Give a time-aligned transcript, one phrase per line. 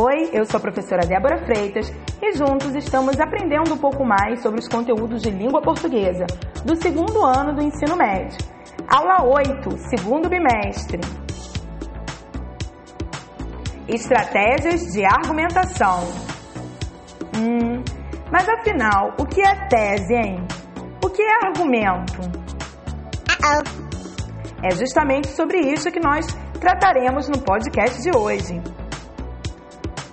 [0.00, 1.92] Oi, eu sou a professora Débora Freitas
[2.22, 6.24] e juntos estamos aprendendo um pouco mais sobre os conteúdos de língua portuguesa
[6.64, 8.38] do segundo ano do ensino médio.
[8.86, 11.00] Aula 8, segundo bimestre.
[13.88, 16.04] Estratégias de argumentação.
[17.36, 17.82] Hum,
[18.30, 20.46] mas afinal, o que é tese, hein?
[21.04, 22.20] O que é argumento?
[24.62, 26.24] É justamente sobre isso que nós
[26.60, 28.62] trataremos no podcast de hoje.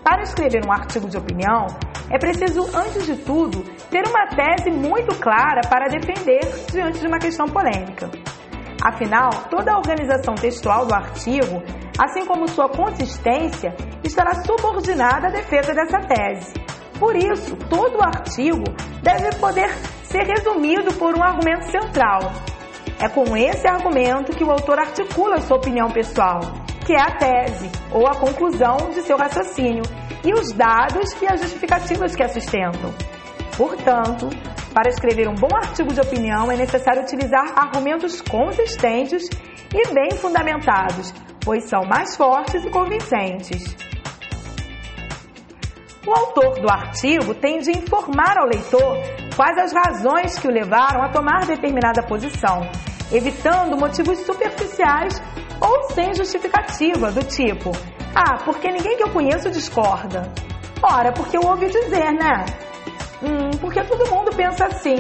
[0.06, 1.66] Para escrever um artigo de opinião,
[2.12, 7.18] é preciso, antes de tudo, ter uma tese muito clara para defender diante de uma
[7.18, 8.12] questão polêmica.
[8.84, 11.64] Afinal, toda a organização textual do artigo,
[11.98, 16.54] assim como sua consistência, estará subordinada à defesa dessa tese.
[17.00, 18.64] Por isso, todo artigo
[19.02, 22.20] deve poder ser resumido por um argumento central.
[23.00, 26.42] É com esse argumento que o autor articula sua opinião pessoal
[26.86, 29.84] que é a tese ou a conclusão de seu raciocínio,
[30.24, 32.94] e os dados e as justificativas que a sustentam.
[33.58, 34.30] Portanto,
[34.74, 39.30] para escrever um bom artigo de opinião é necessário utilizar argumentos consistentes
[39.74, 43.76] e bem fundamentados, pois são mais fortes e convincentes.
[46.06, 48.98] O autor do artigo tem de informar ao leitor
[49.36, 52.62] quais as razões que o levaram a tomar determinada posição,
[53.12, 55.22] evitando motivos superficiais
[55.62, 57.72] ou sem justificativa, do tipo:
[58.16, 60.32] ah, porque ninguém que eu conheço discorda.
[60.82, 62.46] Ora, porque eu ouvi dizer, né?
[63.22, 64.96] Hum, porque todo mundo pensa assim.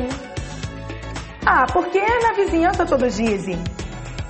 [1.45, 3.57] Ah, porque na vizinhança todos dizem.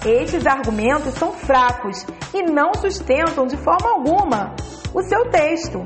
[0.06, 4.54] Estes argumentos são fracos e não sustentam de forma alguma
[4.94, 5.84] o seu texto.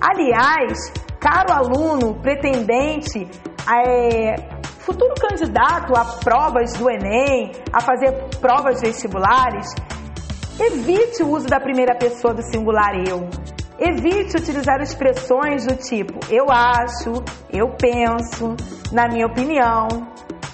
[0.00, 3.26] Aliás, caro aluno pretendente
[3.66, 9.74] é, futuro candidato a provas do Enem, a fazer provas vestibulares,
[10.58, 13.28] evite o uso da primeira pessoa do singular eu.
[13.78, 18.54] Evite utilizar expressões do tipo eu acho, eu penso,
[18.92, 19.88] na minha opinião.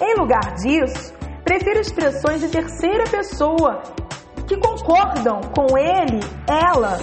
[0.01, 1.13] Em lugar disso,
[1.43, 3.81] prefira expressões de terceira pessoa
[4.47, 6.99] que concordam com ele, ela,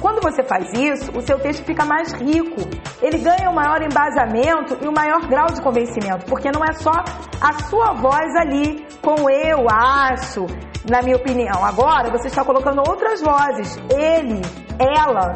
[0.00, 2.60] quando você faz isso, o seu texto fica mais rico,
[3.02, 6.92] ele ganha um maior embasamento e um maior grau de convencimento, porque não é só
[7.40, 10.46] a sua voz ali com eu acho,
[10.90, 11.64] na minha opinião.
[11.64, 14.40] Agora você está colocando outras vozes, ele,
[14.78, 15.34] ela.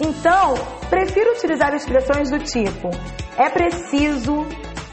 [0.00, 0.54] Então,
[0.90, 2.90] prefiro utilizar expressões do tipo
[3.36, 4.46] é preciso,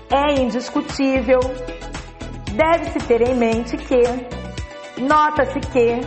[0.09, 1.40] é indiscutível,
[2.53, 4.02] deve-se ter em mente que,
[5.02, 6.00] nota-se que,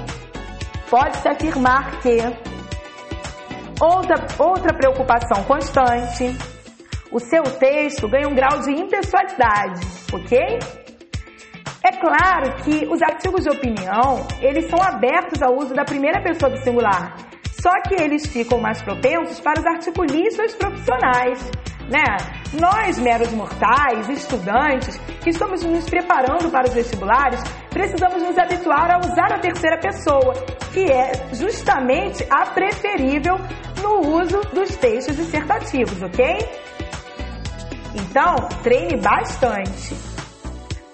[0.89, 2.52] pode-se afirmar que
[3.83, 6.37] Outra, outra preocupação constante,
[7.11, 9.81] o seu texto ganha um grau de impessoalidade,
[10.13, 10.39] ok?
[11.85, 16.49] É claro que os artigos de opinião, eles são abertos ao uso da primeira pessoa
[16.49, 17.17] do singular,
[17.61, 21.51] só que eles ficam mais propensos para os articulistas profissionais,
[21.89, 22.17] né?
[22.59, 28.99] Nós, meros mortais, estudantes, que estamos nos preparando para os vestibulares, precisamos nos habituar a
[28.99, 30.35] usar a terceira pessoa,
[30.73, 33.37] que é justamente a preferível
[33.83, 36.39] no uso dos textos dissertativos, ok?
[37.95, 39.95] Então, treine bastante.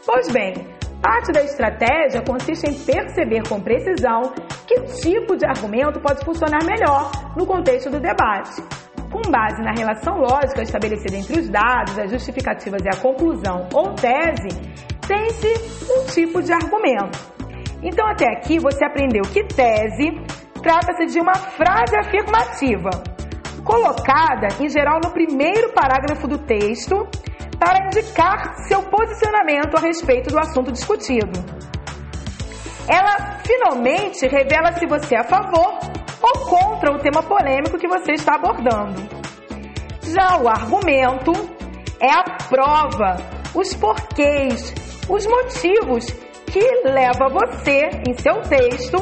[0.04, 0.54] Pois bem,
[1.02, 4.32] parte da estratégia consiste em perceber com precisão
[4.66, 8.62] que tipo de argumento pode funcionar melhor no contexto do debate
[9.10, 13.94] com base na relação lógica estabelecida entre os dados, as justificativas e a conclusão ou
[13.94, 14.48] tese,
[15.06, 17.18] tem-se um tipo de argumento.
[17.82, 20.12] Então, até aqui você aprendeu que tese
[20.62, 22.90] trata-se de uma frase afirmativa,
[23.64, 27.06] colocada em geral no primeiro parágrafo do texto
[27.58, 31.38] para indicar seu posicionamento a respeito do assunto discutido.
[32.88, 35.78] Ela finalmente revela se você é a favor
[36.28, 39.00] ou contra o tema polêmico que você está abordando.
[40.02, 41.32] Já o argumento
[42.00, 43.16] é a prova,
[43.54, 44.74] os porquês,
[45.08, 46.06] os motivos
[46.46, 48.96] que leva você, em seu texto,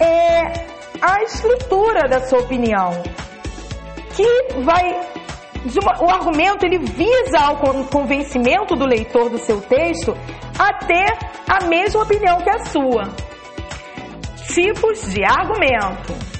[0.00, 2.90] é, a estrutura da sua opinião,
[4.16, 5.14] que vai
[6.00, 10.12] o argumento ele visa ao convencimento do leitor do seu texto
[10.58, 11.10] a ter
[11.48, 13.04] a mesma opinião que a sua.
[14.52, 16.33] Tipos de argumento.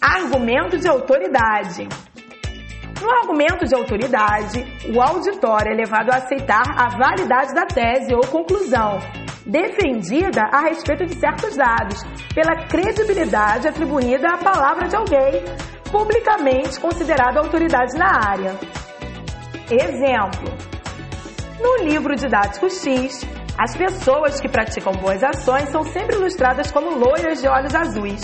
[0.00, 1.88] Argumento de autoridade.
[3.00, 4.64] No argumento de autoridade,
[4.94, 8.98] o auditório é levado a aceitar a validade da tese ou conclusão
[9.46, 12.02] defendida a respeito de certos dados,
[12.34, 15.42] pela credibilidade atribuída à palavra de alguém
[15.90, 18.54] publicamente considerado autoridade na área.
[19.70, 20.48] Exemplo:
[21.60, 23.26] no livro didático X,
[23.58, 28.22] As pessoas que praticam boas ações são sempre ilustradas como loiras de olhos azuis,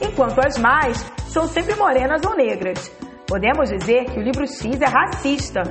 [0.00, 2.90] enquanto as más são sempre morenas ou negras.
[3.26, 5.62] Podemos dizer que o livro X é racista,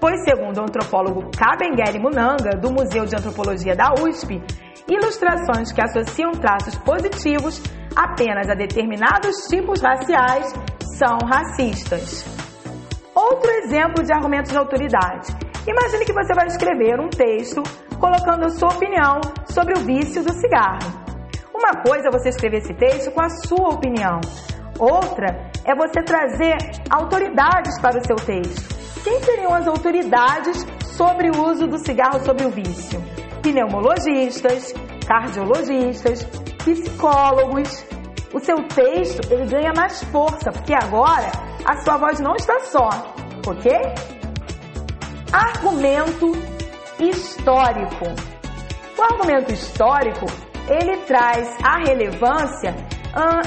[0.00, 4.42] pois, segundo o antropólogo Kabengele Munanga, do Museu de Antropologia da USP,
[4.88, 7.62] ilustrações que associam traços positivos
[7.94, 10.52] apenas a determinados tipos raciais
[10.98, 12.24] são racistas.
[13.14, 15.28] Outro exemplo de argumentos de autoridade.
[15.66, 17.62] Imagine que você vai escrever um texto
[18.04, 21.04] colocando a sua opinião sobre o vício do cigarro.
[21.54, 24.20] Uma coisa é você escrever esse texto com a sua opinião.
[24.78, 26.54] Outra é você trazer
[26.90, 29.02] autoridades para o seu texto.
[29.02, 30.66] Quem seriam as autoridades
[30.98, 33.02] sobre o uso do cigarro sobre o vício?
[33.40, 34.74] Pneumologistas,
[35.06, 36.24] cardiologistas,
[36.62, 37.86] psicólogos.
[38.34, 41.32] O seu texto ele ganha mais força, porque agora
[41.64, 42.90] a sua voz não está só,
[43.46, 43.72] ok?
[45.32, 46.53] Argumento
[47.10, 48.04] histórico.
[48.96, 50.26] O argumento histórico
[50.68, 52.74] ele traz à relevância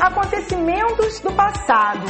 [0.02, 2.06] acontecimentos do passado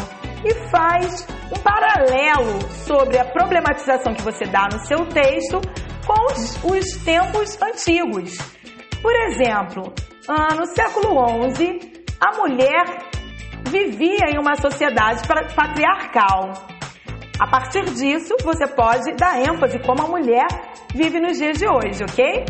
[0.45, 5.59] e faz um paralelo sobre a problematização que você dá no seu texto
[6.05, 8.37] com os, os tempos antigos.
[9.01, 9.93] Por exemplo,
[10.55, 12.83] no século XI, a mulher
[13.69, 16.51] vivia em uma sociedade patriarcal.
[17.39, 20.47] A partir disso, você pode dar ênfase como a mulher
[20.97, 22.43] vive nos dias de hoje, ok?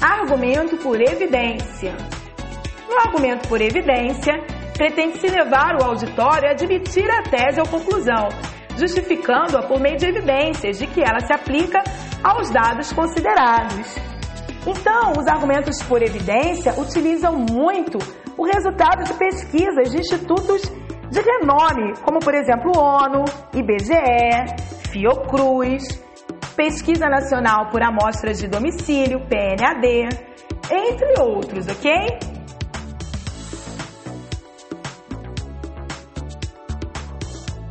[0.00, 1.94] Argumento por evidência.
[2.88, 4.32] No argumento por evidência,
[4.72, 8.30] pretende-se levar o auditório a admitir a tese ou conclusão,
[8.78, 11.82] justificando-a por meio de evidências de que ela se aplica
[12.24, 13.94] aos dados considerados.
[14.66, 17.98] Então, os argumentos por evidência utilizam muito
[18.38, 20.62] o resultado de pesquisas de institutos
[21.10, 26.09] de renome, como por exemplo ONU, IBGE, Fiocruz,
[26.62, 30.10] Pesquisa Nacional por Amostras de Domicílio, PNAD,
[30.70, 31.90] entre outros, ok?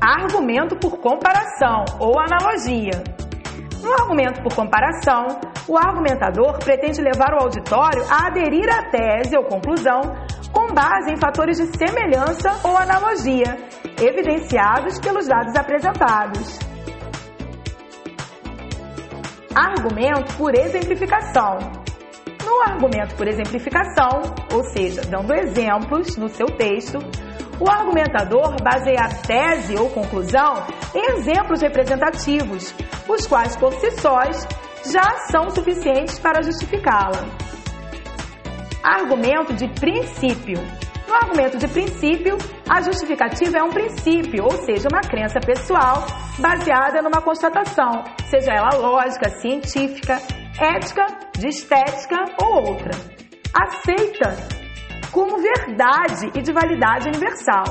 [0.02, 3.04] Argumento por comparação ou analogia.
[3.84, 9.44] No argumento por comparação, o argumentador pretende levar o auditório a aderir à tese ou
[9.44, 10.02] conclusão
[10.52, 13.56] com base em fatores de semelhança ou analogia,
[14.02, 16.69] evidenciados pelos dados apresentados.
[19.56, 21.58] Argumento por exemplificação.
[22.46, 24.22] No argumento por exemplificação,
[24.54, 27.00] ou seja, dando exemplos no seu texto,
[27.60, 30.64] o argumentador baseia a tese ou conclusão
[30.96, 32.74] em exemplos representativos,
[33.08, 34.48] os quais por si sós
[34.92, 37.26] já são suficientes para justificá-la.
[38.84, 40.58] Argumento de princípio.
[41.10, 42.38] No argumento de princípio,
[42.70, 46.06] a justificativa é um princípio, ou seja, uma crença pessoal
[46.38, 50.20] baseada numa constatação, seja ela lógica, científica,
[50.62, 52.92] ética, de estética ou outra.
[53.52, 54.38] Aceita
[55.12, 57.66] como verdade e de validade universal.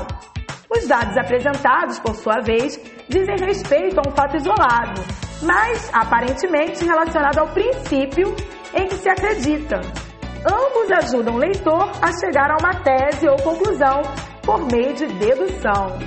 [0.69, 2.77] Os dados apresentados, por sua vez,
[3.07, 5.01] dizem respeito a um fato isolado,
[5.43, 8.35] mas aparentemente relacionado ao princípio
[8.75, 10.08] em que se acredita.
[10.45, 14.01] Ambos ajudam o leitor a chegar a uma tese ou conclusão
[14.43, 15.99] por meio de dedução.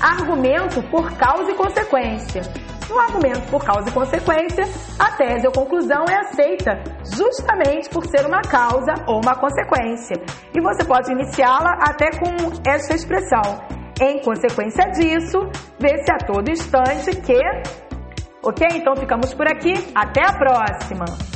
[0.00, 2.42] Argumento por causa e consequência.
[2.88, 4.64] No argumento por causa e consequência,
[4.98, 6.82] a tese ou conclusão é aceita
[7.14, 10.16] justamente por ser uma causa ou uma consequência.
[10.54, 13.42] E você pode iniciá-la até com esta expressão.
[14.00, 15.38] Em consequência disso,
[15.78, 17.40] vê-se a todo instante que.
[18.42, 18.66] Ok?
[18.72, 19.72] Então ficamos por aqui.
[19.94, 21.31] Até a próxima!